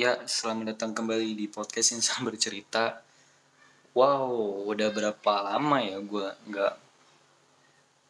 Ya, 0.00 0.16
selamat 0.24 0.72
datang 0.72 0.96
kembali 0.96 1.36
di 1.36 1.44
podcast 1.44 1.92
Insan 1.92 2.24
Bercerita. 2.24 3.04
Wow, 3.92 4.64
udah 4.72 4.88
berapa 4.96 5.32
lama 5.44 5.76
ya 5.84 6.00
gue 6.00 6.24
nggak 6.48 6.74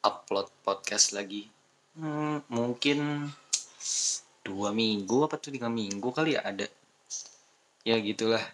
upload 0.06 0.54
podcast 0.62 1.10
lagi? 1.10 1.50
Hmm, 1.98 2.46
mungkin 2.46 3.26
dua 4.46 4.70
minggu 4.70 5.26
apa 5.26 5.34
tuh 5.42 5.50
tiga 5.50 5.66
minggu 5.66 6.14
kali 6.14 6.38
ya 6.38 6.46
ada. 6.46 6.70
Ya 7.82 7.98
gitulah. 7.98 8.46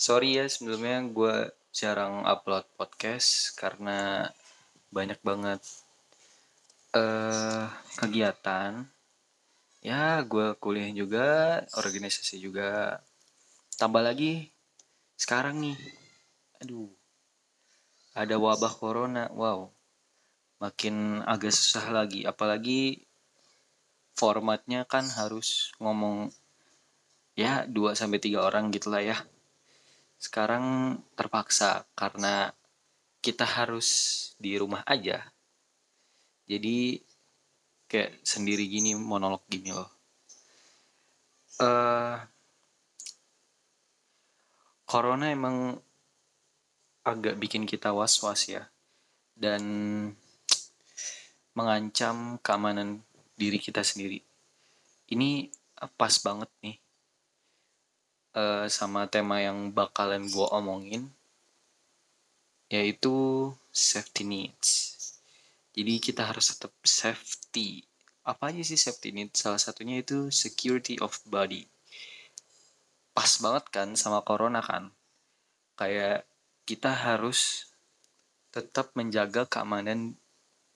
Sorry 0.00 0.40
ya 0.40 0.48
sebelumnya 0.48 1.04
gue 1.12 1.52
jarang 1.68 2.24
upload 2.24 2.64
podcast 2.80 3.52
karena 3.60 4.32
banyak 4.88 5.20
banget 5.20 5.60
uh, 6.96 7.68
kegiatan 8.00 8.88
ya 9.82 10.22
gue 10.22 10.54
kuliah 10.62 10.88
juga 10.94 11.60
organisasi 11.74 12.38
juga. 12.38 13.02
Tambah 13.76 14.00
lagi 14.00 14.48
sekarang 15.18 15.58
nih. 15.58 15.78
Aduh 16.62 16.88
ada 18.14 18.38
wabah 18.38 18.72
corona 18.78 19.26
wow. 19.34 19.68
Makin 20.62 21.26
agak 21.26 21.50
susah 21.50 21.90
lagi 21.90 22.22
apalagi 22.22 23.02
formatnya 24.14 24.86
kan 24.86 25.02
harus 25.18 25.74
ngomong 25.82 26.30
ya 27.34 27.66
2 27.66 27.98
sampai 27.98 28.22
tiga 28.22 28.46
orang 28.46 28.70
gitulah 28.70 29.02
ya. 29.02 29.18
Sekarang 30.22 30.96
terpaksa 31.18 31.82
karena 31.98 32.54
kita 33.18 33.42
harus 33.42 33.88
di 34.38 34.54
rumah 34.54 34.86
aja. 34.86 35.26
Jadi 36.46 37.02
kayak 37.92 38.24
sendiri 38.24 38.64
gini 38.64 38.96
monolog 38.96 39.44
gini 39.52 39.68
loh. 39.68 39.92
Uh, 41.60 42.16
corona 44.88 45.28
emang 45.28 45.76
agak 47.04 47.36
bikin 47.36 47.68
kita 47.68 47.92
was-was 47.92 48.48
ya. 48.48 48.64
Dan 49.36 49.62
mengancam 51.52 52.40
keamanan 52.40 53.04
diri 53.36 53.60
kita 53.60 53.84
sendiri. 53.84 54.24
Ini 55.12 55.52
pas 56.00 56.16
banget 56.24 56.48
nih. 56.64 56.80
Uh, 58.32 58.64
sama 58.72 59.04
tema 59.12 59.44
yang 59.44 59.68
bakalan 59.76 60.24
gue 60.24 60.46
omongin 60.56 61.12
yaitu 62.72 63.52
safety 63.68 64.24
needs 64.24 64.91
jadi 65.72 65.92
kita 66.04 66.28
harus 66.28 66.52
tetap 66.52 66.72
safety. 66.84 67.80
Apa 68.28 68.52
aja 68.52 68.60
sih 68.60 68.76
safety 68.76 69.08
ini? 69.16 69.32
Salah 69.32 69.56
satunya 69.56 70.04
itu 70.04 70.28
security 70.28 71.00
of 71.00 71.16
body. 71.24 71.64
Pas 73.16 73.32
banget 73.40 73.64
kan 73.72 73.88
sama 73.96 74.20
corona 74.20 74.60
kan? 74.60 74.92
Kayak 75.80 76.28
kita 76.68 76.92
harus 76.92 77.72
tetap 78.52 78.92
menjaga 78.92 79.48
keamanan 79.48 80.12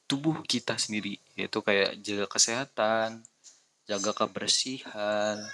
tubuh 0.08 0.41
kita 0.48 0.80
sendiri. 0.80 1.20
Yaitu 1.36 1.60
kayak 1.60 2.00
jaga 2.00 2.27
kesehatan, 2.33 3.20
jaga 3.84 4.16
kebersihan, 4.16 5.44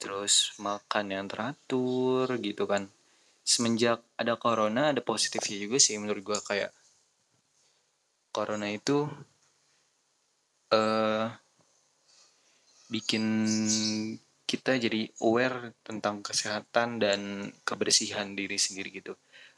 terus 0.00 0.56
makan 0.56 1.06
yang 1.12 1.26
teratur 1.28 2.32
gitu 2.40 2.64
kan. 2.64 2.88
Semenjak 3.44 4.00
ada 4.16 4.40
corona 4.40 4.96
ada 4.96 5.04
positifnya 5.04 5.60
juga 5.68 5.76
sih 5.76 6.00
menurut 6.00 6.24
gue 6.24 6.40
kayak 6.40 6.72
corona 8.30 8.70
itu 8.70 9.06
uh, 10.74 11.26
bikin 12.90 13.24
kita 14.46 14.82
jadi 14.82 15.06
aware 15.22 15.78
tentang 15.86 16.26
kesehatan 16.26 16.98
dan 16.98 17.20
kebersihan 17.62 18.34
diri 18.34 18.58
sendiri 18.58 18.90
gitu. 18.90 19.14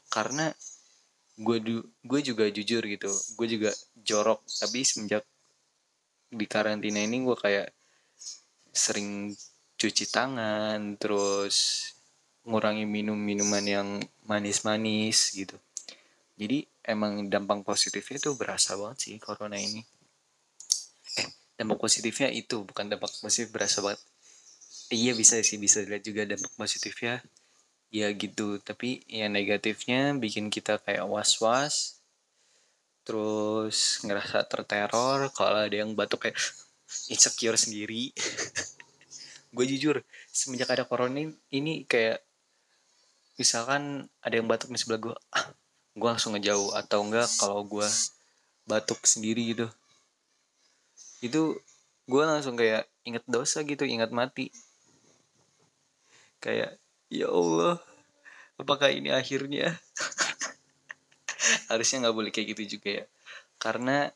Karena 0.09 0.53
gue 1.33 1.57
gue 2.05 2.19
juga 2.21 2.45
jujur 2.45 2.85
gitu 2.85 3.09
gue 3.09 3.47
juga 3.49 3.71
jorok. 3.97 4.45
Tapi 4.45 4.85
semenjak 4.85 5.25
di 6.33 6.45
karantina 6.49 7.01
ini 7.01 7.25
gue 7.25 7.37
kayak 7.37 7.69
sering 8.73 9.33
cuci 9.77 10.05
tangan 10.09 10.97
terus 10.97 11.85
ngurangi 12.43 12.89
minum 12.89 13.15
minuman 13.15 13.63
yang 13.63 13.89
manis-manis 14.25 15.31
gitu 15.37 15.55
jadi 16.33 16.65
emang 16.81 17.29
dampak 17.29 17.61
positifnya 17.61 18.17
tuh 18.17 18.33
berasa 18.33 18.73
banget 18.73 18.97
sih 19.05 19.15
corona 19.21 19.53
ini. 19.53 19.85
Eh 21.21 21.29
dampak 21.61 21.77
positifnya 21.77 22.33
itu 22.33 22.65
bukan 22.65 22.89
dampak 22.89 23.13
positif 23.21 23.53
berasa 23.53 23.85
banget. 23.85 24.01
Iya 24.89 25.13
bisa 25.13 25.37
sih 25.45 25.61
bisa 25.61 25.85
dilihat 25.85 26.03
juga 26.05 26.25
dampak 26.25 26.53
positifnya. 26.57 27.21
Ya 27.93 28.09
gitu 28.09 28.57
tapi 28.57 29.05
yang 29.05 29.37
negatifnya 29.37 30.17
bikin 30.17 30.49
kita 30.49 30.81
kayak 30.81 31.05
was-was 31.05 32.01
terus 33.05 33.99
ngerasa 34.01 34.47
terteror 34.49 35.29
kalau 35.35 35.59
ada 35.69 35.75
yang 35.75 35.93
batuk 35.93 36.25
kayak 36.25 36.37
insecure 37.13 37.57
sendiri. 37.61 38.09
Gue 39.53 39.69
jujur 39.69 40.01
semenjak 40.33 40.73
ada 40.73 40.89
corona 40.89 41.29
ini 41.53 41.85
kayak 41.85 42.25
misalkan 43.37 44.09
ada 44.25 44.33
yang 44.33 44.49
batuk 44.49 44.73
di 44.73 44.81
sebelah 44.81 45.01
gue 45.09 45.15
ah 45.33 45.45
gue 45.93 46.09
langsung 46.09 46.33
ngejauh 46.33 46.73
atau 46.73 47.05
enggak 47.05 47.29
kalau 47.37 47.61
gue 47.61 47.85
batuk 48.65 49.05
sendiri 49.05 49.53
gitu. 49.53 49.67
Itu 51.21 51.61
gue 52.09 52.23
langsung 52.25 52.57
kayak 52.57 52.89
inget 53.05 53.23
dosa 53.29 53.61
gitu 53.61 53.85
ingat 53.85 54.09
mati. 54.09 54.49
Kayak 56.41 56.81
ya 57.07 57.29
Allah 57.29 57.77
apakah 58.57 58.89
ini 58.89 59.13
akhirnya? 59.13 59.77
Harusnya 61.69 62.07
nggak 62.07 62.17
boleh 62.17 62.31
kayak 62.33 62.57
gitu 62.57 62.79
juga 62.79 63.03
ya. 63.03 63.05
Karena 63.61 64.09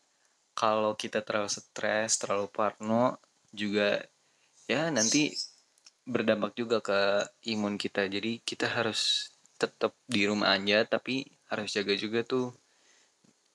kalau 0.57 0.97
kita 0.97 1.21
terlalu 1.21 1.53
stres 1.53 2.17
terlalu 2.17 2.49
parno 2.49 3.21
juga 3.53 4.01
ya 4.65 4.89
nanti 4.89 5.29
berdampak 6.07 6.57
juga 6.57 6.81
ke 6.81 6.99
imun 7.53 7.77
kita. 7.77 8.09
Jadi 8.09 8.41
kita 8.41 8.65
harus 8.65 9.29
tetap 9.61 9.93
di 10.09 10.25
rumah 10.25 10.57
aja 10.57 10.81
tapi 10.87 11.36
harus 11.47 11.69
jaga 11.71 11.93
juga 11.95 12.23
tuh 12.23 12.53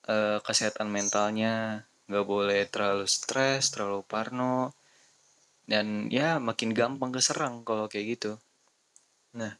uh, 0.08 0.38
kesehatan 0.44 0.88
mentalnya. 0.88 1.86
Nggak 2.10 2.26
boleh 2.26 2.60
terlalu 2.68 3.06
stres 3.08 3.72
terlalu 3.72 4.04
parno 4.04 4.74
dan 5.64 6.10
ya 6.10 6.36
makin 6.42 6.74
gampang 6.74 7.14
keserang 7.14 7.62
kalau 7.62 7.86
kayak 7.86 8.18
gitu. 8.18 8.32
Nah 9.38 9.54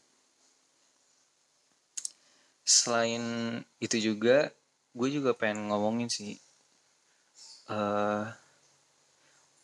selain 2.63 3.23
itu 3.83 3.99
juga 3.99 4.47
gue 4.95 5.09
juga 5.11 5.35
pengen 5.35 5.67
ngomongin 5.67 6.07
sih 6.07 6.39
uh, 7.67 8.31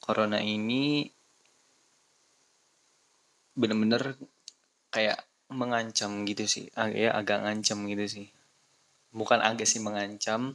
corona 0.04 0.44
ini 0.44 1.08
bener-bener 3.56 4.20
kayak 4.92 5.24
mengancam 5.48 6.28
gitu 6.28 6.44
sih 6.44 6.66
ya 6.76 7.16
agak 7.16 7.40
ngancam 7.44 7.88
gitu 7.88 8.06
sih 8.08 8.28
bukan 9.10 9.42
agak 9.42 9.66
sih 9.66 9.82
mengancam 9.82 10.54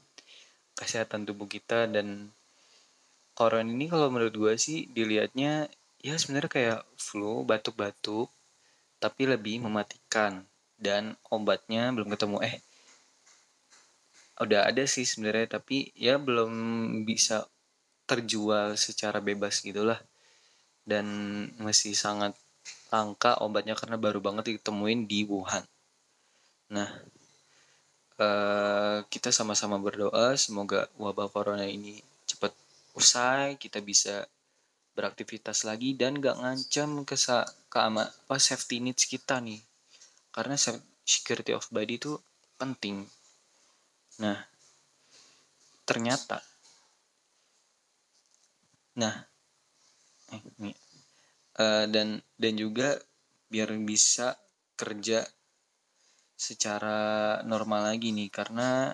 kesehatan 0.75 1.27
tubuh 1.27 1.47
kita 1.47 1.87
dan 1.87 2.31
corona 3.35 3.67
ini 3.67 3.91
kalau 3.91 4.11
menurut 4.11 4.35
gue 4.35 4.55
sih 4.59 4.87
dilihatnya 4.91 5.67
ya 6.05 6.15
sebenarnya 6.21 6.51
kayak 6.51 6.81
flu 6.99 7.43
batuk-batuk 7.43 8.31
tapi 9.03 9.29
lebih 9.29 9.61
mematikan 9.65 10.47
dan 10.81 11.17
obatnya 11.29 11.93
belum 11.93 12.13
ketemu. 12.13 12.41
Eh 12.45 12.57
udah 14.41 14.67
ada 14.67 14.83
sih 14.85 15.07
sebenarnya 15.07 15.61
tapi 15.61 15.95
ya 15.95 16.19
belum 16.19 16.51
bisa 17.07 17.47
terjual 18.09 18.77
secara 18.81 19.21
bebas 19.21 19.61
gitulah. 19.61 20.01
Dan 20.85 21.07
masih 21.61 21.97
sangat 21.97 22.37
langka 22.93 23.41
obatnya 23.41 23.73
karena 23.73 23.97
baru 23.97 24.21
banget 24.21 24.57
ditemuin 24.57 25.09
di 25.09 25.25
Wuhan. 25.25 25.65
Nah 26.73 26.89
uh, 28.19 29.03
kita 29.11 29.35
sama-sama 29.35 29.81
berdoa 29.81 30.35
semoga 30.39 30.87
wabah 30.99 31.31
corona 31.31 31.67
ini 31.67 31.99
cepat 32.29 32.55
usai 32.95 33.59
kita 33.59 33.83
bisa 33.83 34.27
beraktivitas 34.95 35.67
lagi 35.67 35.99
dan 35.99 36.23
gak 36.23 36.39
ngancam 36.39 37.03
ke 37.03 37.19
keama 37.67 38.07
apa 38.07 38.37
safety 38.39 38.79
needs 38.79 39.11
kita 39.11 39.43
nih. 39.43 39.59
Karena 40.31 40.55
security 41.03 41.51
of 41.55 41.67
body 41.71 41.99
itu 41.99 42.15
penting. 42.55 43.03
Nah 44.23 44.39
ternyata 45.85 46.41
nah 48.95 49.27
eh, 50.31 50.43
ini, 50.63 50.71
uh, 51.59 51.85
dan 51.91 52.23
dan 52.39 52.55
juga 52.55 52.95
biar 53.51 53.75
bisa 53.83 54.39
kerja 54.79 55.27
secara 56.35 57.41
normal 57.47 57.95
lagi 57.95 58.11
nih 58.11 58.29
karena 58.29 58.91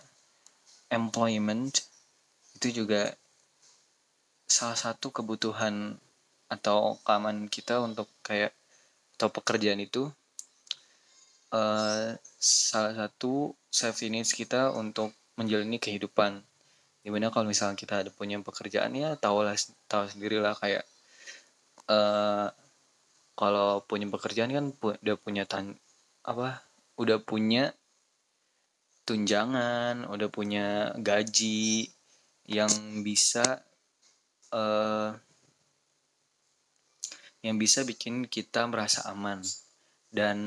employment 0.93 1.73
itu 2.61 2.85
juga 2.85 3.17
salah 4.45 4.77
satu 4.77 5.15
kebutuhan 5.15 5.97
atau 6.51 6.99
keamanan 7.07 7.47
kita 7.47 7.79
untuk 7.79 8.11
kayak 8.27 8.51
atau 9.15 9.31
pekerjaan 9.31 9.79
itu 9.79 10.11
uh, 11.55 12.17
salah 12.41 12.95
satu 12.97 13.55
safety 13.71 14.11
needs 14.11 14.35
kita 14.35 14.75
untuk 14.75 15.15
menjalani 15.39 15.79
kehidupan. 15.79 16.43
Di 17.01 17.09
mana 17.09 17.33
kalau 17.33 17.49
misalnya 17.49 17.79
kita 17.79 18.05
ada 18.05 18.11
punya 18.13 18.37
pekerjaan 18.43 18.93
ya 18.93 19.17
tahu 19.17 19.47
lah 19.47 19.57
tahu 19.89 20.05
sendiri 20.11 20.37
lah 20.37 20.53
kayak 20.59 20.85
uh, 21.89 22.53
kalau 23.39 23.81
punya 23.89 24.05
pekerjaan 24.11 24.53
kan 24.53 24.67
pu 24.77 24.93
udah 25.01 25.17
punya 25.17 25.49
tan 25.49 25.81
apa 26.29 26.61
udah 27.01 27.17
punya 27.25 27.73
tunjangan 29.09 30.05
udah 30.13 30.29
punya 30.29 30.93
gaji 31.01 31.89
yang 32.45 32.71
bisa 33.01 33.65
uh, 34.53 35.17
yang 37.41 37.57
bisa 37.57 37.83
bikin 37.89 38.29
kita 38.29 38.69
merasa 38.69 39.09
aman 39.09 39.41
dan 40.13 40.39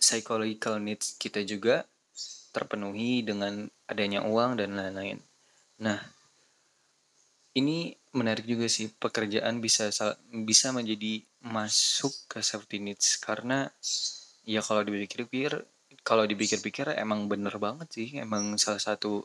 psychological 0.00 0.80
needs 0.80 1.14
kita 1.20 1.44
juga 1.44 1.84
terpenuhi 2.50 3.22
dengan 3.22 3.68
adanya 3.86 4.26
uang 4.26 4.58
dan 4.58 4.74
lain-lain. 4.74 5.22
Nah, 5.84 6.00
ini 7.54 7.94
menarik 8.10 8.48
juga 8.48 8.66
sih 8.66 8.90
pekerjaan 8.90 9.62
bisa 9.62 9.92
bisa 10.46 10.74
menjadi 10.74 11.22
masuk 11.46 12.10
ke 12.26 12.42
safety 12.42 12.82
needs 12.82 13.20
karena 13.20 13.70
ya 14.50 14.60
kalau 14.66 14.82
dipikir-pikir 14.82 15.62
kalau 16.02 16.26
dipikir-pikir 16.26 16.98
emang 16.98 17.30
bener 17.30 17.54
banget 17.62 17.86
sih 17.94 18.08
emang 18.18 18.58
salah 18.58 18.82
satu 18.82 19.22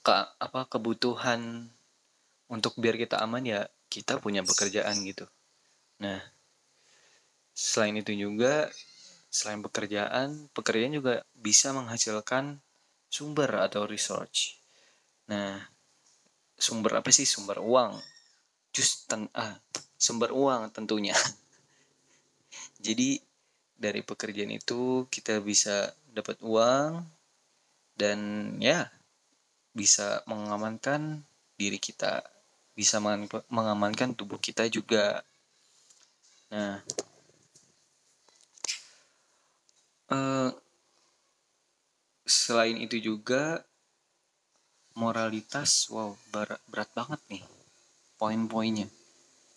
ke 0.00 0.14
apa 0.40 0.64
kebutuhan 0.70 1.68
untuk 2.46 2.78
biar 2.78 2.96
kita 2.96 3.20
aman 3.20 3.42
ya 3.42 3.60
kita 3.90 4.22
punya 4.22 4.46
pekerjaan 4.46 4.96
gitu. 5.02 5.26
Nah, 5.98 6.20
selain 7.56 7.96
itu 7.98 8.14
juga 8.14 8.70
selain 9.32 9.60
pekerjaan, 9.60 10.48
pekerjaan 10.54 10.94
juga 10.94 11.14
bisa 11.34 11.74
menghasilkan 11.74 12.62
sumber 13.10 13.50
atau 13.66 13.84
research. 13.84 14.62
Nah, 15.26 15.58
sumber 16.54 17.02
apa 17.02 17.10
sih? 17.10 17.26
Sumber 17.26 17.58
uang. 17.58 17.98
Just 18.70 19.10
ten 19.10 19.26
ah, 19.34 19.58
sumber 19.98 20.30
uang 20.30 20.70
tentunya. 20.70 21.16
Jadi 22.86 23.18
dari 23.76 24.00
pekerjaan 24.00 24.52
itu 24.52 25.04
kita 25.12 25.40
bisa 25.44 25.92
dapat 26.12 26.40
uang 26.40 27.04
dan 27.96 28.18
ya 28.60 28.88
bisa 29.76 30.24
mengamankan 30.24 31.20
diri 31.60 31.76
kita, 31.76 32.24
bisa 32.72 32.96
mengamankan 33.52 34.16
tubuh 34.16 34.40
kita 34.40 34.64
juga. 34.72 35.20
Nah, 36.48 36.80
uh, 40.08 40.50
selain 42.24 42.80
itu 42.80 42.96
juga 42.96 43.60
moralitas, 44.96 45.92
wow 45.92 46.16
berat, 46.32 46.60
berat 46.72 46.88
banget 46.96 47.20
nih 47.28 47.44
poin-poinnya. 48.16 48.88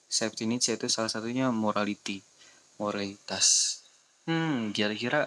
Safety 0.10 0.44
needs 0.44 0.68
itu 0.68 0.92
salah 0.92 1.08
satunya 1.08 1.48
morality, 1.54 2.20
moralitas. 2.76 3.80
Hmm, 4.28 4.72
kira-kira 4.76 5.22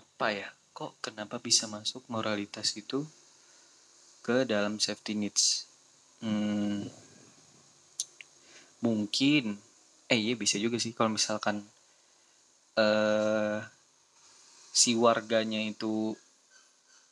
apa 0.00 0.26
ya? 0.38 0.48
Kok 0.76 0.92
kenapa 1.04 1.36
bisa 1.46 1.64
masuk 1.74 2.02
moralitas 2.12 2.68
itu 2.82 3.00
ke 4.26 4.36
dalam 4.52 4.74
safety 4.84 5.12
needs. 5.18 5.44
Hmm, 6.22 6.86
mungkin, 8.84 9.44
eh 10.12 10.18
iya 10.24 10.34
bisa 10.42 10.56
juga 10.64 10.76
sih 10.82 10.92
kalau 10.96 11.10
misalkan 11.18 11.56
uh, 12.76 13.58
si 14.72 14.92
warganya 14.96 15.60
itu 15.72 16.16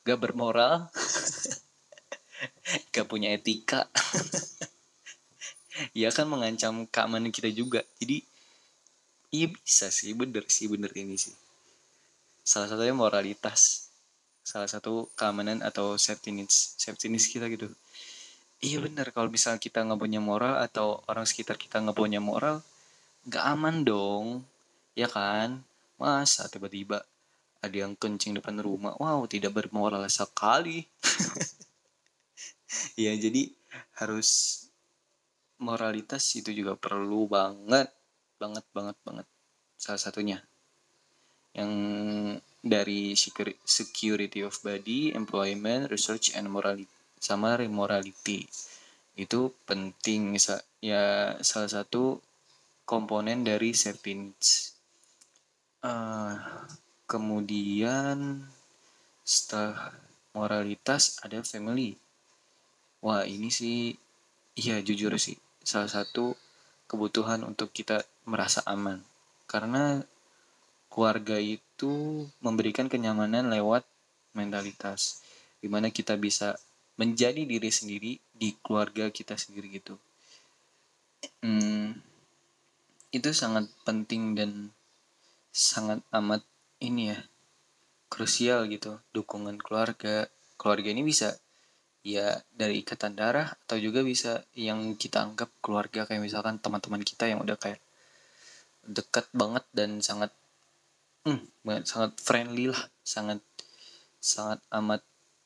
gak 0.06 0.18
bermoral, 0.20 0.88
gak 2.94 3.06
punya 3.08 3.28
etika, 3.36 3.86
ya 6.00 6.08
kan 6.14 6.26
mengancam 6.28 6.86
keamanan 6.90 7.30
kita 7.32 7.50
juga. 7.50 7.80
Jadi 8.00 8.22
iya 9.30 9.46
bisa 9.50 9.88
sih, 9.90 10.12
bener 10.14 10.44
sih, 10.50 10.66
bener 10.66 10.90
ini 10.94 11.16
sih. 11.18 11.34
Salah 12.42 12.66
satunya 12.70 12.94
moralitas. 12.94 13.90
Salah 14.42 14.66
satu 14.66 15.06
keamanan 15.14 15.62
atau 15.62 15.94
safety 15.94 16.34
needs 16.34 16.74
safety 16.80 17.06
needs 17.06 17.30
kita 17.30 17.46
gitu. 17.46 17.70
Iya 18.60 18.82
benar 18.82 19.08
kalau 19.14 19.32
misalnya 19.32 19.62
kita 19.62 19.80
nggak 19.86 20.00
punya 20.00 20.20
moral 20.20 20.60
atau 20.60 21.00
orang 21.08 21.24
sekitar 21.24 21.56
kita 21.56 21.80
nggak 21.80 21.96
punya 21.96 22.20
moral 22.20 22.60
nggak 23.28 23.44
aman 23.46 23.86
dong. 23.86 24.26
Ya 24.98 25.06
kan? 25.06 25.62
Masa 26.00 26.50
tiba-tiba 26.50 27.04
ada 27.60 27.76
yang 27.76 27.94
kencing 27.94 28.36
depan 28.36 28.58
rumah? 28.58 28.96
Wow 28.98 29.28
tidak 29.30 29.54
bermoral 29.54 30.02
sekali. 30.10 30.84
Ya 32.94 33.10
jadi 33.18 33.50
harus 33.98 34.62
moralitas 35.58 36.22
itu 36.38 36.54
juga 36.54 36.78
perlu 36.78 37.26
banget 37.26 37.90
banget 38.40 38.64
banget 38.72 38.96
banget 39.04 39.26
salah 39.76 40.00
satunya 40.00 40.40
yang 41.52 41.72
dari 42.62 43.18
security 43.66 44.40
of 44.46 44.54
body, 44.62 45.12
employment, 45.12 45.90
research 45.92 46.32
and 46.32 46.48
morality 46.48 46.88
sama 47.20 47.60
morality 47.68 48.48
itu 49.20 49.52
penting 49.68 50.40
ya 50.80 51.36
salah 51.44 51.68
satu 51.68 52.24
komponen 52.88 53.44
dari 53.44 53.76
safety. 53.76 54.32
Uh, 55.84 56.36
kemudian 57.04 58.40
setelah 59.20 59.92
moralitas 60.32 61.20
ada 61.20 61.44
family. 61.44 62.00
Wah 63.04 63.28
ini 63.28 63.52
sih 63.52 63.92
iya 64.56 64.80
jujur 64.80 65.12
sih 65.20 65.36
salah 65.60 65.88
satu 65.88 66.36
kebutuhan 66.88 67.44
untuk 67.44 67.72
kita 67.76 68.00
merasa 68.30 68.62
aman. 68.70 69.02
Karena 69.50 69.98
keluarga 70.86 71.42
itu 71.42 72.26
memberikan 72.38 72.86
kenyamanan 72.86 73.50
lewat 73.50 73.82
mentalitas 74.38 75.26
di 75.58 75.66
mana 75.66 75.90
kita 75.90 76.14
bisa 76.14 76.54
menjadi 76.94 77.42
diri 77.42 77.70
sendiri 77.70 78.12
di 78.30 78.54
keluarga 78.62 79.10
kita 79.10 79.34
sendiri 79.34 79.66
gitu. 79.74 79.98
Hmm, 81.42 81.98
itu 83.10 83.30
sangat 83.34 83.66
penting 83.82 84.38
dan 84.38 84.70
sangat 85.50 85.98
amat 86.14 86.46
ini 86.78 87.10
ya 87.10 87.18
krusial 88.06 88.70
gitu 88.70 89.02
dukungan 89.10 89.58
keluarga. 89.58 90.30
Keluarga 90.60 90.92
ini 90.92 91.02
bisa 91.02 91.34
ya 92.00 92.40
dari 92.52 92.80
ikatan 92.80 93.12
darah 93.16 93.52
atau 93.64 93.76
juga 93.76 94.00
bisa 94.00 94.44
yang 94.56 94.96
kita 94.96 95.20
anggap 95.24 95.52
keluarga 95.60 96.08
kayak 96.08 96.24
misalkan 96.24 96.56
teman-teman 96.56 97.04
kita 97.04 97.28
yang 97.28 97.44
udah 97.44 97.56
kayak 97.60 97.80
dekat 98.84 99.28
banget 99.36 99.64
dan 99.72 100.00
sangat 100.00 100.32
hmm, 101.26 101.44
sangat 101.84 102.16
friendly 102.20 102.72
lah 102.72 102.82
sangat 103.04 103.40
sangat 104.20 104.60
amat 104.70 105.00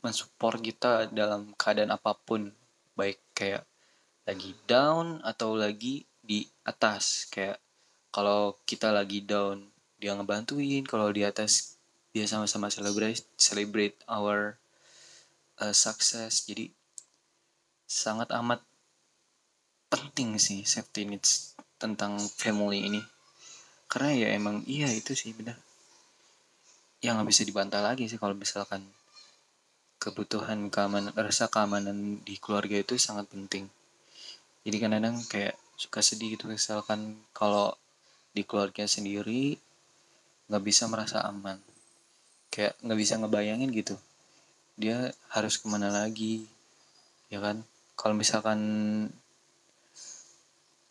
mensupport 0.05 0.61
kita 0.61 1.09
dalam 1.09 1.57
keadaan 1.57 1.95
apa 1.95 2.13
pun. 2.13 2.53
Baik 2.93 3.19
kayak 3.33 3.65
lagi 4.29 4.53
down 4.69 5.25
atau 5.25 5.57
lagi 5.57 6.05
di 6.21 6.45
atas. 6.69 7.25
Kayak 7.33 7.63
kalau 8.13 8.61
kita 8.69 8.93
lagi 8.93 9.25
down 9.25 9.65
dia 9.97 10.13
ngebantuin 10.13 10.85
kalau 10.85 11.09
di 11.09 11.25
atas 11.25 11.81
dia 12.13 12.29
sama-sama 12.29 12.69
celebrate 12.69 13.25
celebrate 13.41 13.97
our 14.05 14.61
uh, 15.65 15.73
success. 15.73 16.45
Jadi 16.45 16.69
sangat 17.89 18.29
amat 18.37 18.61
penting 19.89 20.37
sih 20.37 20.67
safety 20.67 21.09
needs 21.09 21.55
tentang 21.79 22.19
family 22.19 22.85
ini 22.85 23.14
karena 23.91 24.11
ya 24.15 24.29
emang 24.35 24.65
iya 24.69 24.89
itu 24.91 25.13
sih 25.15 25.33
benar. 25.37 25.57
Yang 27.05 27.15
nggak 27.21 27.29
bisa 27.31 27.43
dibantah 27.45 27.83
lagi 27.85 28.09
sih 28.11 28.19
kalau 28.19 28.35
misalkan 28.37 28.83
kebutuhan 30.01 30.69
keamanan 30.69 31.13
rasa 31.17 31.49
keamanan 31.49 32.21
di 32.25 32.37
keluarga 32.37 32.81
itu 32.81 32.99
sangat 33.01 33.29
penting. 33.31 33.69
Jadi 34.65 34.77
kadang-kadang 34.81 35.21
kayak 35.29 35.55
suka 35.77 36.01
sedih 36.01 36.39
gitu 36.39 36.49
misalkan 36.49 37.19
kalau 37.37 37.75
di 38.33 38.43
keluarga 38.47 38.89
sendiri 38.89 39.57
nggak 40.49 40.65
bisa 40.65 40.89
merasa 40.89 41.25
aman. 41.25 41.61
Kayak 42.49 42.77
nggak 42.85 42.99
bisa 42.99 43.15
ngebayangin 43.21 43.71
gitu 43.73 43.97
dia 44.75 45.15
harus 45.31 45.55
ke 45.59 45.67
mana 45.71 45.91
lagi 45.91 46.47
ya 47.31 47.39
kan? 47.39 47.63
Kalau 47.95 48.15
misalkan 48.19 48.61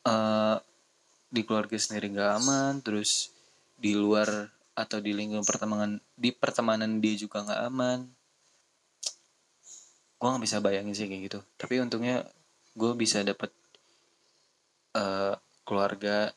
uh, 0.07 0.55
di 1.33 1.41
keluarga 1.41 1.73
sendiri 1.73 2.13
nggak 2.13 2.31
aman 2.37 2.73
terus 2.85 3.33
di 3.73 3.97
luar 3.97 4.29
atau 4.77 5.01
di 5.01 5.17
lingkungan 5.17 5.45
pertemanan 5.45 5.97
di 6.13 6.29
pertemanan 6.29 7.01
dia 7.01 7.17
juga 7.17 7.41
nggak 7.41 7.61
aman. 7.73 7.99
Gue 10.21 10.27
nggak 10.29 10.43
bisa 10.45 10.61
bayangin 10.61 10.93
sih 10.93 11.09
kayak 11.09 11.21
gitu. 11.25 11.39
Tapi 11.57 11.81
untungnya 11.81 12.21
gue 12.77 12.91
bisa 12.93 13.25
dapet 13.25 13.49
uh, 14.93 15.33
keluarga 15.65 16.29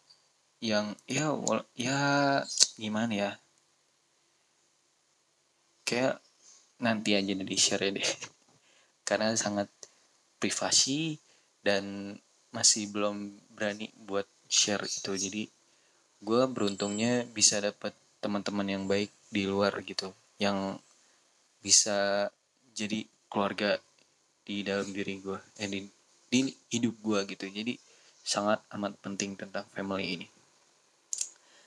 yang 0.64 0.96
ya 1.04 1.32
ya 1.76 2.00
gimana 2.80 3.12
ya? 3.12 3.30
Kayak 5.84 6.24
nanti 6.80 7.12
aja 7.12 7.32
di 7.36 7.56
share 7.60 7.92
deh. 7.92 8.08
Karena 9.08 9.36
sangat 9.36 9.68
privasi 10.40 11.16
dan 11.60 12.16
masih 12.52 12.88
belum 12.92 13.36
berani 13.52 13.92
buat 13.96 14.26
share 14.48 14.84
itu. 14.86 15.12
Jadi 15.14 15.42
gue 16.22 16.42
beruntungnya 16.48 17.28
bisa 17.30 17.60
dapat 17.60 17.92
teman-teman 18.24 18.66
yang 18.66 18.84
baik 18.88 19.12
di 19.30 19.44
luar 19.44 19.76
gitu 19.84 20.10
yang 20.40 20.80
bisa 21.60 22.28
jadi 22.76 23.04
keluarga 23.26 23.80
di 24.46 24.62
dalam 24.62 24.86
diri 24.94 25.18
gue 25.18 25.38
eh 25.58 25.66
di, 25.66 25.80
di 26.30 26.40
hidup 26.70 26.94
gue 27.02 27.20
gitu. 27.34 27.46
Jadi 27.50 27.74
sangat 28.26 28.62
amat 28.74 28.98
penting 29.02 29.38
tentang 29.38 29.66
family 29.74 30.18
ini. 30.18 30.26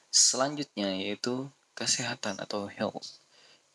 Selanjutnya 0.10 0.96
yaitu 0.96 1.48
kesehatan 1.78 2.42
atau 2.42 2.68
health. 2.68 3.20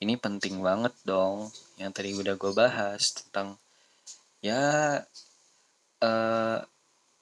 Ini 0.02 0.18
penting 0.18 0.61
banget 0.61 0.92
dong 1.06 1.49
yang 1.80 1.94
tadi 1.94 2.12
udah 2.12 2.34
gue 2.37 2.52
bahas 2.52 3.14
tentang 3.14 3.56
ya 4.44 5.00
uh, 6.04 6.58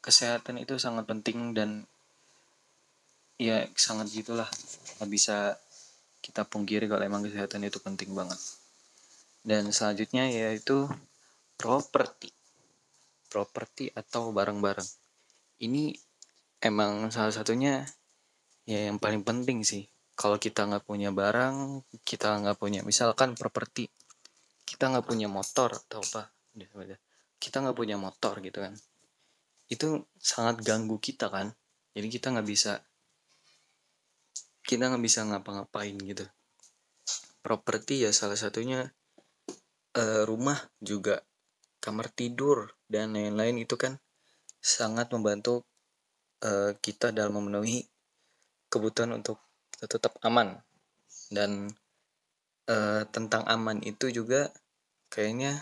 kesehatan 0.02 0.58
itu 0.58 0.76
sangat 0.82 1.06
penting 1.06 1.54
dan 1.54 1.86
ya 3.38 3.64
sangat 3.78 4.10
gitulah. 4.10 4.50
Nggak 4.98 5.10
bisa 5.10 5.36
kita 6.18 6.42
pungkiri 6.44 6.90
kalau 6.90 7.06
emang 7.06 7.22
kesehatan 7.22 7.62
itu 7.64 7.78
penting 7.78 8.10
banget. 8.12 8.36
Dan 9.46 9.70
selanjutnya 9.70 10.26
yaitu 10.26 10.90
properti. 11.54 12.34
Properti 13.30 13.88
atau 13.94 14.34
barang-barang. 14.34 14.86
Ini 15.62 15.94
emang 16.60 17.14
salah 17.14 17.32
satunya 17.32 17.86
ya 18.66 18.90
yang 18.90 18.98
paling 18.98 19.22
penting 19.22 19.62
sih. 19.62 19.86
Kalau 20.18 20.36
kita 20.36 20.68
nggak 20.68 20.84
punya 20.84 21.08
barang 21.08 21.86
kita 22.04 22.42
nggak 22.42 22.58
punya 22.60 22.84
misalkan 22.84 23.32
properti 23.32 23.88
kita 24.68 24.92
nggak 24.92 25.08
punya 25.08 25.26
motor 25.26 25.72
atau 25.72 26.04
apa 26.04 26.28
kita 27.40 27.64
nggak 27.64 27.74
punya 27.74 27.96
motor 27.96 28.38
gitu 28.44 28.60
kan 28.60 28.76
itu 29.72 30.04
sangat 30.20 30.60
ganggu 30.60 31.00
kita 31.00 31.32
kan. 31.32 31.56
Jadi 31.96 32.08
kita 32.12 32.36
nggak 32.36 32.48
bisa 32.48 32.84
kita 34.62 34.92
nggak 34.92 35.04
bisa 35.04 35.24
ngapa-ngapain 35.24 35.96
gitu. 35.96 36.28
Properti 37.40 38.04
ya 38.04 38.12
salah 38.12 38.36
satunya 38.36 38.92
uh, 39.96 40.22
rumah 40.28 40.60
juga 40.78 41.24
kamar 41.82 42.12
tidur 42.12 42.76
dan 42.86 43.16
lain-lain 43.16 43.64
itu 43.64 43.74
kan 43.74 43.98
sangat 44.62 45.10
membantu 45.10 45.66
uh, 46.44 46.76
kita 46.78 47.10
dalam 47.10 47.42
memenuhi 47.42 47.88
kebutuhan 48.70 49.18
untuk 49.18 49.40
tetap 49.80 50.20
aman. 50.22 50.62
Dan 51.32 51.72
uh, 52.70 53.02
tentang 53.10 53.42
aman 53.48 53.82
itu 53.82 54.12
juga 54.12 54.52
kayaknya 55.10 55.58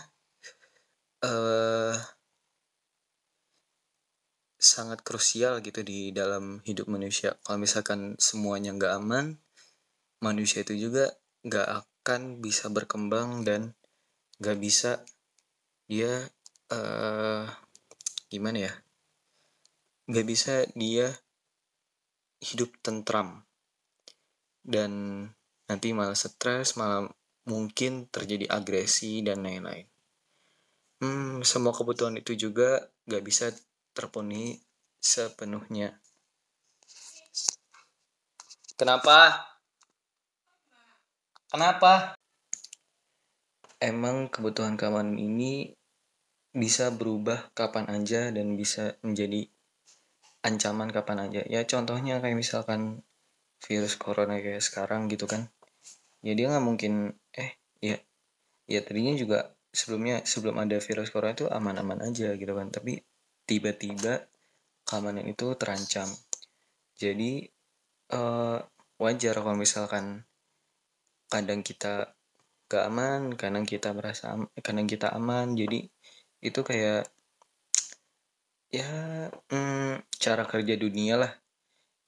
uh, 1.25 1.95
sangat 4.61 5.01
krusial 5.01 5.57
gitu 5.65 5.81
di 5.81 6.13
dalam 6.13 6.61
hidup 6.61 6.85
manusia. 6.85 7.33
Kalau 7.41 7.57
misalkan 7.57 8.13
semuanya 8.21 8.77
nggak 8.77 8.93
aman 9.01 9.41
manusia 10.21 10.61
itu 10.61 10.77
juga 10.77 11.09
nggak 11.41 11.67
akan 11.81 12.45
bisa 12.45 12.69
berkembang 12.69 13.41
dan 13.41 13.73
nggak 14.37 14.57
bisa 14.61 15.01
dia 15.89 16.29
uh, 16.69 17.49
gimana 18.29 18.69
ya 18.69 18.73
nggak 20.05 20.27
bisa 20.29 20.69
dia 20.77 21.09
hidup 22.41 22.73
tentram. 22.85 23.45
Dan 24.61 25.25
nanti 25.65 25.87
malah 25.93 26.17
stres 26.17 26.77
malah 26.77 27.09
mungkin 27.49 28.05
terjadi 28.09 28.49
agresi 28.49 29.25
dan 29.25 29.41
lain-lain. 29.41 29.89
Hmm, 31.01 31.41
semua 31.41 31.73
kebutuhan 31.73 32.13
itu 32.21 32.37
juga 32.37 32.77
gak 33.09 33.25
bisa 33.25 33.49
terpenuhi 33.91 34.61
sepenuhnya. 35.01 35.97
Kenapa? 38.77 39.49
Kenapa? 41.51 42.15
Emang 43.81 44.29
kebutuhan 44.29 44.79
keamanan 44.79 45.17
ini 45.19 45.73
bisa 46.55 46.89
berubah 46.93 47.51
kapan 47.51 47.91
aja 47.91 48.31
dan 48.31 48.55
bisa 48.55 48.95
menjadi 49.03 49.51
ancaman 50.41 50.89
kapan 50.89 51.29
aja? 51.29 51.41
Ya 51.45 51.61
contohnya 51.67 52.23
kayak 52.23 52.37
misalkan 52.39 53.03
virus 53.61 53.97
corona 53.99 54.39
kayak 54.41 54.63
sekarang 54.63 55.09
gitu 55.11 55.29
kan. 55.29 55.49
Ya 56.25 56.33
dia 56.33 56.49
nggak 56.49 56.65
mungkin 56.65 57.17
eh 57.35 57.57
ya 57.81 57.97
ya 58.65 58.79
tadinya 58.85 59.13
juga 59.17 59.53
sebelumnya 59.73 60.23
sebelum 60.23 60.57
ada 60.61 60.77
virus 60.81 61.09
corona 61.09 61.33
itu 61.35 61.45
aman-aman 61.49 62.01
aja 62.05 62.33
gitu 62.37 62.53
kan. 62.53 62.69
Tapi 62.69 63.01
tiba-tiba 63.51 64.31
keamanan 64.87 65.27
itu 65.27 65.51
terancam. 65.59 66.07
Jadi 66.95 67.43
uh, 68.15 68.63
wajar 68.95 69.35
kalau 69.43 69.59
misalkan 69.59 70.23
kadang 71.27 71.59
kita 71.59 72.15
gak 72.71 72.87
aman 72.87 73.35
kadang 73.35 73.67
kita 73.67 73.91
merasa 73.91 74.31
am 74.39 74.47
kadang 74.63 74.87
kita 74.87 75.11
aman. 75.11 75.51
Jadi 75.51 75.83
itu 76.39 76.59
kayak 76.63 77.11
ya 78.71 78.87
hmm, 79.27 80.07
cara 80.15 80.47
kerja 80.47 80.79
dunia 80.79 81.19
lah 81.19 81.33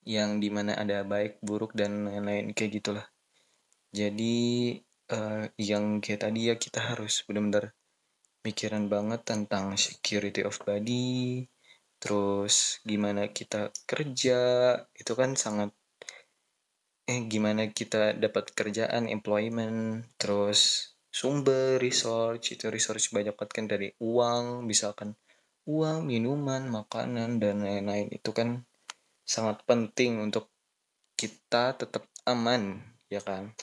yang 0.07 0.39
di 0.39 0.47
mana 0.47 0.79
ada 0.79 1.03
baik 1.03 1.43
buruk 1.43 1.75
dan 1.75 2.07
lain-lain 2.07 2.55
kayak 2.55 2.79
gitulah. 2.79 3.03
Jadi 3.91 4.79
uh, 5.11 5.43
yang 5.59 5.99
kayak 5.99 6.23
tadi 6.23 6.47
ya 6.47 6.55
kita 6.55 6.95
harus 6.95 7.27
benar-benar 7.27 7.75
mikiran 8.43 8.91
banget 8.91 9.23
tentang 9.23 9.75
security 9.79 10.43
of 10.43 10.59
body 10.63 11.47
terus 11.97 12.83
gimana 12.83 13.31
kita 13.31 13.71
kerja 13.87 14.39
itu 14.95 15.11
kan 15.15 15.39
sangat 15.39 15.71
eh 17.07 17.23
gimana 17.27 17.71
kita 17.71 18.15
dapat 18.15 18.51
kerjaan 18.51 19.07
employment 19.07 20.07
terus 20.19 20.91
sumber 21.07 21.79
research 21.79 22.55
itu 22.59 22.67
research 22.67 23.11
banyak 23.15 23.35
banget 23.35 23.51
kan 23.51 23.65
dari 23.67 23.89
uang 24.03 24.67
misalkan 24.67 25.15
uang 25.63 26.03
minuman 26.03 26.67
makanan 26.67 27.39
dan 27.39 27.63
lain-lain 27.63 28.11
itu 28.11 28.35
kan 28.35 28.67
sangat 29.23 29.63
penting 29.63 30.19
untuk 30.19 30.51
kita 31.15 31.79
tetap 31.79 32.03
aman 32.27 32.83
ya 33.07 33.23
kan? 33.23 33.55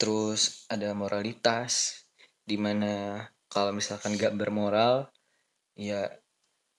Terus 0.00 0.64
ada 0.72 0.96
moralitas 0.96 2.04
di 2.48 2.56
mana 2.56 3.20
kalau 3.52 3.76
misalkan 3.76 4.16
gak 4.16 4.32
bermoral 4.32 5.12
ya 5.76 6.08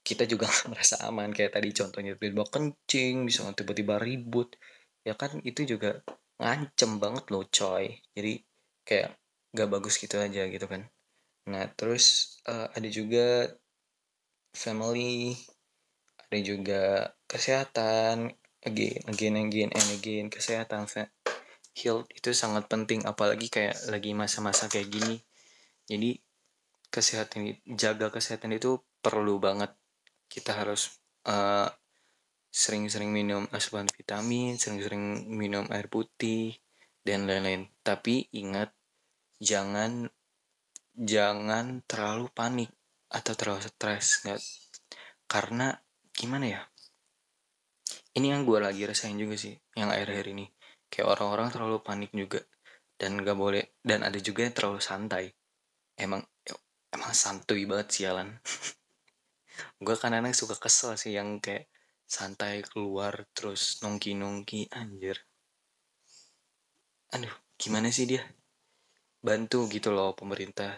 kita 0.02 0.26
juga 0.26 0.50
merasa 0.72 0.98
aman. 1.06 1.30
Kayak 1.30 1.62
tadi 1.62 1.70
contohnya 1.78 2.18
tiba-tiba 2.18 2.46
kencing 2.50 3.30
bisa 3.30 3.46
tiba-tiba 3.54 4.02
ribut. 4.02 4.58
Ya 5.06 5.14
kan 5.14 5.38
itu 5.46 5.66
juga 5.78 6.02
ngancem 6.42 6.98
banget 6.98 7.26
loh 7.30 7.46
coy. 7.46 8.02
Jadi 8.18 8.42
kayak 8.82 9.14
gak 9.54 9.70
bagus 9.70 10.02
gitu 10.02 10.18
aja 10.18 10.50
gitu 10.50 10.66
kan. 10.66 10.90
Nah 11.46 11.70
terus 11.78 12.38
uh, 12.50 12.74
ada 12.74 12.90
juga 12.90 13.54
family 14.58 15.38
ada 16.26 16.40
juga 16.42 16.82
kesehatan. 17.30 18.34
Again 18.60 19.08
again 19.08 19.36
again 19.40 19.72
and 19.72 19.90
again 19.96 20.28
kesehatan 20.28 20.84
health 21.78 22.10
itu 22.12 22.34
sangat 22.36 22.66
penting. 22.68 23.06
Apalagi 23.08 23.48
kayak 23.48 23.78
lagi 23.88 24.12
masa-masa 24.12 24.68
kayak 24.68 24.92
gini 24.92 25.29
jadi 25.90 26.22
kesehatan 26.94 27.58
jaga 27.66 28.14
kesehatan 28.14 28.54
itu 28.54 28.86
perlu 29.02 29.42
banget. 29.42 29.74
Kita 30.30 30.54
harus 30.54 31.02
uh, 31.26 31.66
sering-sering 32.50 33.10
minum 33.10 33.46
asupan 33.54 33.86
vitamin 33.90 34.58
sering-sering 34.58 35.30
minum 35.30 35.66
air 35.74 35.90
putih 35.90 36.54
dan 37.02 37.26
lain-lain. 37.26 37.74
Tapi 37.82 38.30
ingat 38.38 38.70
jangan 39.42 40.06
jangan 40.94 41.82
terlalu 41.90 42.30
panik 42.30 42.70
atau 43.10 43.34
terlalu 43.34 43.66
stres 43.66 44.22
nggak. 44.22 44.42
Karena 45.26 45.74
gimana 46.14 46.46
ya? 46.46 46.62
Ini 48.14 48.38
yang 48.38 48.46
gue 48.46 48.62
lagi 48.62 48.86
rasain 48.86 49.18
juga 49.18 49.38
sih 49.38 49.58
yang 49.74 49.90
akhir-akhir 49.90 50.28
ini. 50.38 50.46
Kayak 50.90 51.18
orang-orang 51.18 51.50
terlalu 51.54 51.78
panik 51.82 52.14
juga 52.14 52.42
dan 52.98 53.22
gak 53.22 53.38
boleh 53.38 53.78
dan 53.86 54.02
ada 54.02 54.18
juga 54.18 54.44
yang 54.44 54.52
terlalu 54.58 54.82
santai 54.82 55.39
emang 56.00 56.24
emang 56.90 57.12
santuy 57.14 57.68
banget 57.70 57.88
sialan 57.92 58.40
gue 59.84 59.96
kadang-kadang 59.96 60.36
suka 60.36 60.56
kesel 60.56 60.96
sih 60.96 61.16
yang 61.16 61.40
kayak 61.40 61.68
santai 62.10 62.66
keluar 62.66 63.30
terus 63.38 63.78
nongki-nongki 63.86 64.74
anjir. 64.74 65.22
Aduh 67.14 67.32
gimana 67.54 67.94
sih 67.94 68.10
dia? 68.10 68.26
Bantu 69.22 69.70
gitu 69.70 69.94
loh 69.94 70.18
pemerintah 70.18 70.74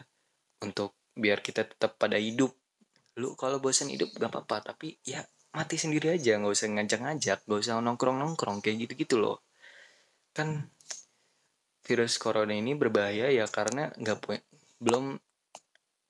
untuk 0.59 0.91
biar 1.15 1.39
kita 1.39 1.63
tetap 1.63 1.95
pada 1.95 2.19
hidup. 2.19 2.51
Lu 3.15 3.39
kalau 3.39 3.63
bosan 3.63 3.87
hidup 3.95 4.11
gak 4.19 4.27
apa-apa 4.27 4.75
tapi 4.75 4.99
ya 5.07 5.23
mati 5.51 5.75
sendiri 5.75 6.15
aja 6.15 6.39
nggak 6.39 6.51
usah 6.51 6.67
ngajak-ngajak 6.71 7.43
nggak 7.43 7.59
usah 7.59 7.79
nongkrong-nongkrong 7.79 8.59
kayak 8.59 8.87
gitu-gitu 8.87 9.15
loh. 9.23 9.39
Kan 10.35 10.67
virus 11.87 12.19
corona 12.19 12.55
ini 12.55 12.75
berbahaya 12.75 13.31
ya 13.31 13.47
karena 13.47 13.91
nggak 13.95 14.17
punya 14.19 14.39
belum 14.81 15.21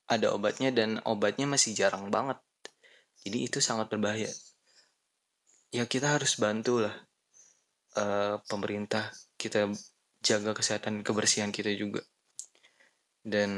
ada 0.07 0.31
obatnya 0.31 0.71
dan 0.71 1.03
obatnya 1.03 1.47
masih 1.47 1.75
jarang 1.75 2.07
banget. 2.07 2.39
Jadi 3.27 3.37
itu 3.47 3.59
sangat 3.59 3.91
berbahaya. 3.91 4.31
Ya 5.71 5.87
kita 5.87 6.15
harus 6.19 6.35
bantu 6.39 6.83
lah 6.83 6.95
uh, 7.95 8.35
pemerintah 8.47 9.11
kita 9.35 9.71
jaga 10.23 10.51
kesehatan 10.55 11.03
kebersihan 11.03 11.51
kita 11.51 11.71
juga. 11.75 12.03
Dan 13.21 13.51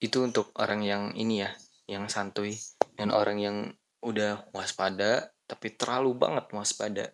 itu 0.00 0.20
untuk 0.20 0.52
orang 0.60 0.84
yang 0.84 1.02
ini 1.16 1.44
ya 1.44 1.50
yang 1.88 2.08
santuy 2.08 2.56
dan 2.96 3.12
orang 3.12 3.40
yang 3.40 3.56
udah 4.04 4.48
waspada 4.52 5.32
tapi 5.44 5.76
terlalu 5.76 6.16
banget 6.16 6.48
waspada. 6.52 7.12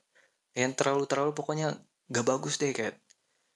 Yang 0.55 0.73
terlalu 0.79 1.05
terlalu 1.07 1.33
pokoknya 1.35 1.75
gak 2.11 2.27
bagus 2.27 2.59
deh 2.59 2.75
kayak 2.75 2.99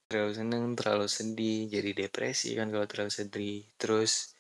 terlalu 0.09 0.33
seneng 0.37 0.63
terlalu 0.77 1.07
sedih 1.09 1.67
jadi 1.69 1.91
depresi 2.07 2.53
kan 2.59 2.69
kalau 2.69 2.87
terlalu 2.87 3.13
sedih. 3.13 3.65
Terus 3.81 4.35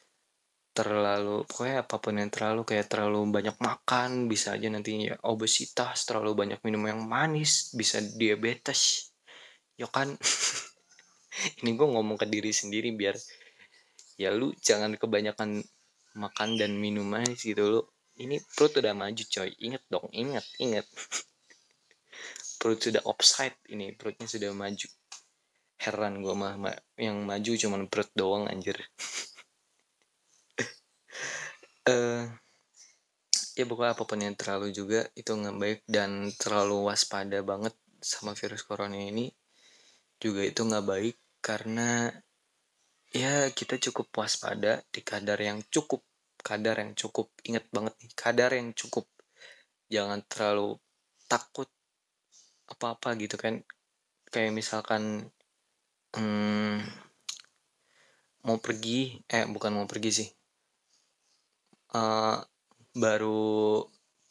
terlalu 0.75 1.47
pokoknya 1.47 1.87
apa 1.87 1.97
pun 2.02 2.18
yang 2.18 2.30
terlalu 2.35 2.66
kayak 2.66 2.90
terlalu 2.90 3.23
banyak 3.30 3.54
makan 3.62 4.26
bisa 4.26 4.59
aja 4.59 4.66
nantinya 4.66 5.14
obesitas 5.23 6.02
terlalu 6.02 6.35
banyak 6.35 6.59
minum 6.66 6.83
yang 6.90 7.00
manis 7.06 7.71
bisa 7.78 8.02
diabetes. 8.02 9.14
Ya 9.78 9.87
kan? 9.87 10.14
Ini 11.62 11.71
gue 11.75 11.88
ngomong 11.90 12.18
ke 12.18 12.26
diri 12.26 12.50
sendiri 12.54 12.94
biar 12.94 13.14
ya 14.14 14.30
lu 14.30 14.54
jangan 14.62 14.94
kebanyakan 14.94 15.62
makan 16.14 16.50
dan 16.59 16.75
minum 16.78 17.06
manis 17.06 17.42
gitu 17.42 17.62
lu. 17.78 17.83
Ini 18.14 18.38
perut 18.54 18.78
udah 18.78 18.94
maju 18.94 19.23
coy. 19.26 19.50
Inget 19.59 19.83
dong 19.90 20.06
inget 20.14 20.47
inget 20.62 20.87
perut 22.62 22.78
sudah 22.78 23.02
offside 23.04 23.59
ini 23.75 23.92
perutnya 23.92 24.25
sudah 24.25 24.54
maju 24.54 24.87
heran 25.85 26.25
gue 26.25 26.33
mah 26.33 26.57
ma 26.57 26.73
yang 26.97 27.29
maju 27.29 27.53
cuman 27.53 27.83
perut 27.93 28.11
doang 28.17 28.49
anjir. 28.49 28.81
Uh, 31.85 32.25
ya 33.59 33.64
pokoknya 33.69 33.93
apa 33.93 34.03
pun 34.09 34.19
yang 34.25 34.35
terlalu 34.35 34.73
juga 34.73 35.05
itu 35.12 35.31
nggak 35.37 35.57
baik. 35.61 35.81
Dan 35.85 36.33
terlalu 36.41 36.88
waspada 36.88 37.45
banget 37.45 37.76
sama 38.00 38.33
virus 38.33 38.64
corona 38.64 38.97
ini 38.97 39.29
juga 40.17 40.41
itu 40.41 40.64
nggak 40.64 40.87
baik 40.88 41.17
karena 41.45 42.09
ya 43.12 43.53
kita 43.53 43.76
cukup 43.76 44.09
waspada 44.17 44.81
di 44.88 45.05
kadar 45.05 45.37
yang 45.37 45.61
cukup 45.69 46.00
kadar 46.41 46.81
yang 46.81 46.93
cukup. 46.97 47.29
Ingat 47.45 47.69
banget 47.69 47.95
nih 48.00 48.11
kadar 48.17 48.50
yang 48.57 48.73
cukup. 48.73 49.05
Jangan 49.93 50.25
terlalu 50.29 50.81
takut 51.29 51.69
apa-apa 52.69 53.17
gitu 53.21 53.37
kan. 53.37 53.61
Kayak 54.29 54.53
misalkan 54.57 55.29
hmm, 56.14 56.75
mau 58.47 58.59
pergi 58.64 59.18
eh 59.37 59.44
bukan 59.54 59.73
mau 59.76 59.87
pergi 59.90 60.11
sih. 60.18 60.28
Uh, 61.94 62.38
baru 62.99 63.83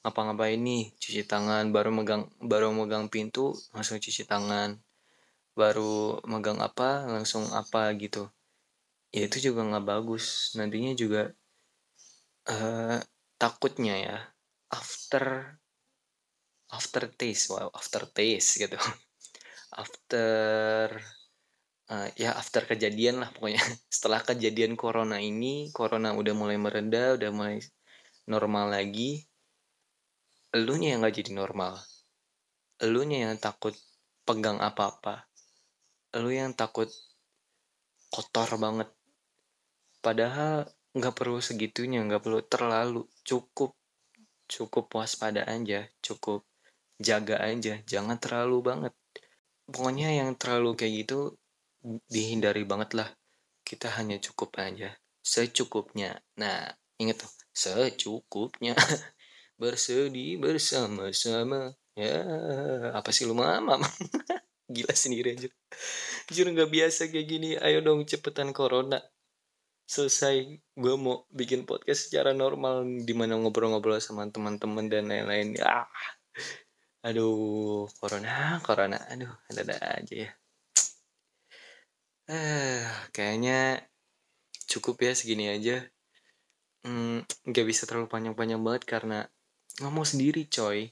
ngapa-ngapain 0.04 0.60
nih 0.60 0.84
cuci 1.00 1.22
tangan 1.32 1.72
baru 1.76 1.90
megang 1.98 2.24
baru 2.52 2.68
megang 2.76 3.06
pintu 3.14 3.46
langsung 3.76 3.98
cuci 4.00 4.24
tangan. 4.32 4.70
Baru 5.60 6.20
megang 6.32 6.60
apa 6.68 6.90
langsung 7.14 7.44
apa 7.62 7.92
gitu. 8.04 8.24
Ya 9.16 9.22
itu 9.28 9.38
juga 9.52 9.62
nggak 9.70 9.86
bagus. 9.92 10.26
Nantinya 10.58 10.94
juga 11.02 11.22
uh, 12.52 13.00
takutnya 13.42 13.96
ya 14.06 14.18
after 14.80 15.26
after 16.78 17.04
taste 17.20 17.46
wow 17.54 17.70
after 17.80 18.04
taste 18.18 18.52
gitu. 18.64 18.78
After 19.74 21.02
uh, 21.92 22.08
ya 22.16 22.38
after 22.38 22.64
kejadian 22.64 23.20
lah 23.20 23.30
pokoknya. 23.34 23.60
Setelah 23.94 24.22
kejadian 24.24 24.78
corona 24.80 25.20
ini 25.20 25.74
corona 25.76 26.16
udah 26.16 26.34
mulai 26.38 26.56
mereda 26.56 27.18
udah 27.18 27.30
mulai 27.34 27.58
normal 28.30 28.72
lagi 28.72 29.24
elunya 30.54 30.96
yang 30.96 31.02
nggak 31.02 31.18
jadi 31.18 31.32
normal. 31.34 31.82
Elunya 32.78 33.28
yang 33.28 33.36
takut 33.42 33.74
pegang 34.24 34.62
apa-apa. 34.62 35.26
Elu 36.14 36.30
yang 36.30 36.54
takut 36.54 36.88
kotor 38.14 38.46
banget. 38.62 38.86
Padahal 39.98 40.70
nggak 40.94 41.16
perlu 41.18 41.42
segitunya 41.42 42.06
nggak 42.06 42.22
perlu 42.22 42.46
terlalu 42.46 43.02
cukup. 43.26 43.74
Cukup 44.46 44.86
waspada 44.94 45.48
aja 45.50 45.90
cukup 46.04 46.46
jaga 47.02 47.42
aja 47.42 47.82
jangan 47.90 48.22
terlalu 48.22 48.62
banget. 48.62 48.94
Pokoknya 49.66 50.14
yang 50.14 50.38
terlalu 50.38 50.78
kayak 50.78 50.94
gitu 51.08 51.34
dihindari 52.08 52.64
banget 52.64 52.96
lah. 52.96 53.10
Kita 53.64 53.92
hanya 54.00 54.20
cukup 54.20 54.56
aja. 54.60 54.96
Secukupnya. 55.24 56.20
Nah 56.40 56.72
inget 57.00 57.24
tuh. 57.24 57.32
Secukupnya. 57.52 58.76
Bersedih 59.62 60.40
bersama-sama. 60.40 61.76
Ya 61.94 62.26
apa 62.98 63.14
sih 63.14 63.30
lu 63.30 63.38
mama 63.38 63.78
gila 64.74 64.98
sendiri 64.98 65.38
aja 65.38 65.46
jujur 66.26 66.50
nggak 66.50 66.72
biasa 66.72 67.12
kayak 67.12 67.28
gini. 67.30 67.50
Ayo 67.60 67.84
dong 67.86 68.08
cepetan 68.08 68.56
corona. 68.56 68.98
Selesai. 69.86 70.58
Gue 70.74 70.96
mau 70.98 71.28
bikin 71.30 71.68
podcast 71.70 72.10
secara 72.10 72.32
normal 72.34 72.88
di 73.04 73.14
mana 73.14 73.38
ngobrol-ngobrol 73.38 74.00
sama 74.02 74.26
teman-teman 74.32 74.90
dan 74.90 75.12
lain-lain. 75.12 75.54
Ya 75.60 75.86
aduh 77.04 77.86
corona 78.00 78.58
corona. 78.64 78.98
Aduh 79.12 79.30
ada-ada 79.52 80.02
aja 80.02 80.16
ya 80.28 80.32
eh 82.30 82.88
kayaknya 83.12 83.84
cukup 84.68 85.04
ya 85.04 85.12
segini 85.14 85.52
aja. 85.52 85.84
Hmm, 86.84 87.24
nggak 87.48 87.66
bisa 87.68 87.88
terlalu 87.88 88.12
panjang-panjang 88.12 88.60
banget 88.60 88.84
karena 88.84 89.20
ngomong 89.84 90.04
sendiri 90.08 90.48
coy. 90.48 90.92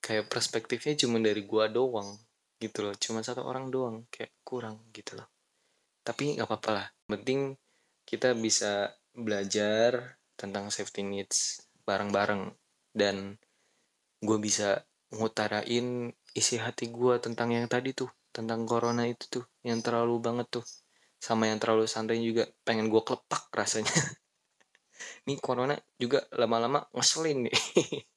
Kayak 0.00 0.32
perspektifnya 0.32 0.96
cuma 0.96 1.20
dari 1.20 1.44
gua 1.44 1.68
doang 1.68 2.16
gitu 2.60 2.84
loh. 2.84 2.94
Cuma 2.96 3.24
satu 3.24 3.44
orang 3.44 3.68
doang 3.68 4.04
kayak 4.12 4.32
kurang 4.44 4.80
gitu 4.92 5.16
loh. 5.16 5.28
Tapi 6.04 6.36
nggak 6.36 6.48
apa-apa 6.48 6.70
lah. 6.72 6.86
Penting 7.08 7.56
kita 8.04 8.32
bisa 8.36 8.92
belajar 9.12 10.20
tentang 10.36 10.72
safety 10.72 11.04
needs 11.04 11.64
bareng-bareng. 11.84 12.52
Dan 12.90 13.36
gue 14.20 14.38
bisa 14.40 14.84
ngutarain 15.14 16.12
isi 16.36 16.56
hati 16.60 16.92
gue 16.92 17.14
tentang 17.18 17.50
yang 17.50 17.66
tadi 17.66 17.96
tuh 17.96 18.10
tentang 18.30 18.66
corona 18.66 19.06
itu 19.06 19.26
tuh 19.28 19.44
yang 19.66 19.82
terlalu 19.82 20.18
banget 20.22 20.46
tuh. 20.60 20.66
Sama 21.20 21.50
yang 21.52 21.60
terlalu 21.60 21.84
santai 21.84 22.22
juga 22.24 22.48
pengen 22.64 22.88
gue 22.88 23.02
kelepak 23.04 23.52
rasanya. 23.52 23.92
Ini 25.28 25.36
corona 25.40 25.76
juga 26.00 26.24
lama-lama 26.32 26.88
ngeselin 26.96 27.48
nih. 27.48 27.56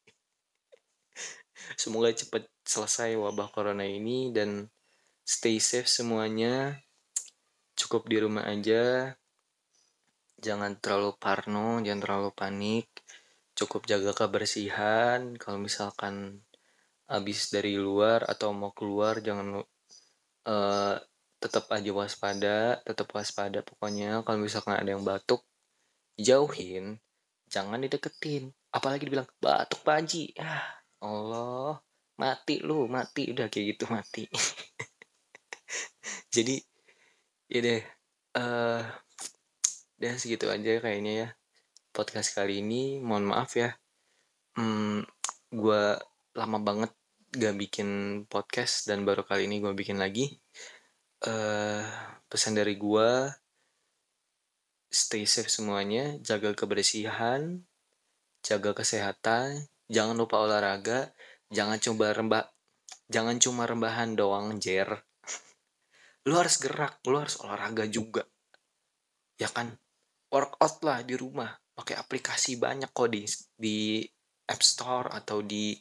Semoga 1.81 2.11
cepet 2.11 2.47
selesai 2.63 3.15
wabah 3.19 3.51
corona 3.51 3.83
ini 3.87 4.31
dan 4.31 4.67
stay 5.23 5.59
safe 5.59 5.87
semuanya. 5.87 6.79
Cukup 7.75 8.07
di 8.07 8.19
rumah 8.19 8.47
aja. 8.47 9.15
Jangan 10.43 10.75
terlalu 10.83 11.15
parno 11.15 11.79
jangan 11.79 12.01
terlalu 12.03 12.29
panik. 12.35 12.87
Cukup 13.55 13.87
jaga 13.87 14.11
kebersihan. 14.11 15.39
Kalau 15.39 15.59
misalkan 15.59 16.43
habis 17.07 17.51
dari 17.51 17.79
luar 17.79 18.27
atau 18.27 18.51
mau 18.51 18.71
keluar 18.75 19.23
jangan 19.23 19.63
uh, 20.47 20.95
tetap 21.43 21.67
aja 21.75 21.91
waspada 21.91 22.79
tetap 22.87 23.11
waspada 23.11 23.59
pokoknya. 23.59 24.23
Kalau 24.23 24.39
misalkan 24.39 24.79
ada 24.79 24.95
yang 24.95 25.03
batuk 25.03 25.43
jauhin 26.15 27.03
jangan 27.51 27.83
dideketin. 27.83 28.55
Apalagi 28.73 29.05
dibilang 29.05 29.27
batuk 29.43 29.83
panji 29.83 30.31
ah 30.39 30.63
Allah. 31.03 31.83
Mati 32.15 32.63
lu 32.63 32.87
mati. 32.87 33.35
Udah 33.35 33.51
kayak 33.51 33.75
gitu 33.75 33.85
mati. 33.91 34.23
Jadi 36.35 36.55
ya 37.51 37.59
deh 37.59 37.83
uh, 38.39 38.81
dan 39.99 40.15
segitu 40.17 40.49
aja 40.49 40.81
kayaknya 40.81 41.13
ya 41.13 41.27
podcast 41.91 42.33
kali 42.33 42.63
ini. 42.63 43.03
Mohon 43.03 43.35
maaf 43.35 43.51
ya. 43.59 43.75
Hmm, 44.55 45.03
gue 45.51 45.83
lama 46.33 46.57
banget 46.61 46.91
gak 47.33 47.57
bikin 47.57 47.89
podcast 48.29 48.85
dan 48.85 49.01
baru 49.09 49.25
kali 49.25 49.49
ini 49.49 49.57
gue 49.57 49.73
bikin 49.73 49.97
lagi. 49.97 50.37
Uh, 51.23 51.81
pesan 52.29 52.53
dari 52.53 52.77
gue 52.77 53.09
stay 54.93 55.25
safe 55.25 55.49
semuanya 55.49 56.21
jaga 56.21 56.53
kebersihan 56.53 57.63
jaga 58.43 58.75
kesehatan 58.75 59.65
jangan 59.87 60.19
lupa 60.19 60.43
olahraga 60.43 61.15
jangan 61.49 61.79
coba 61.79 62.11
rembah 62.13 62.45
jangan 63.09 63.41
cuma 63.41 63.65
rembahan 63.65 64.13
doang 64.13 64.61
jer. 64.61 64.85
Lu 66.29 66.37
harus 66.37 66.61
gerak 66.61 67.01
lu 67.09 67.17
harus 67.17 67.41
olahraga 67.41 67.89
juga. 67.89 68.29
Ya 69.41 69.49
kan? 69.49 69.73
Workout 70.29 70.85
lah 70.85 71.01
di 71.01 71.17
rumah 71.17 71.49
pakai 71.73 71.97
aplikasi 71.97 72.61
banyak 72.61 72.93
kok 72.93 73.09
di 73.09 73.25
di 73.57 74.05
App 74.45 74.61
Store 74.61 75.09
atau 75.09 75.41
di 75.41 75.73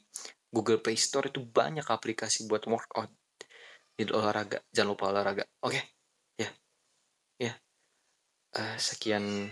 Google 0.52 0.84
Play 0.84 1.00
Store 1.00 1.32
itu 1.32 1.40
banyak 1.40 1.88
aplikasi 1.88 2.44
buat 2.44 2.68
workout. 2.68 3.08
Di 3.96 4.04
olahraga 4.12 4.60
jangan 4.68 4.92
lupa 4.92 5.08
olahraga. 5.08 5.48
Oke 5.64 5.80
okay? 5.80 5.84
ya. 6.36 6.50
Ya. 7.40 7.52
Uh, 8.52 8.76
sekian 8.76 9.48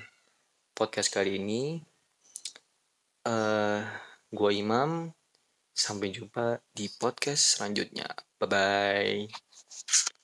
podcast 0.76 1.08
kali 1.08 1.40
ini. 1.40 1.80
Uh, 3.24 3.80
gua 4.28 4.52
Imam. 4.52 5.10
Sampai 5.72 6.12
jumpa 6.12 6.60
di 6.76 6.92
podcast 7.00 7.56
selanjutnya. 7.56 8.04
Bye 8.36 8.48
bye 9.26 10.19